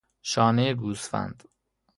شانهی 0.21 0.73
گوسفند 0.73 1.43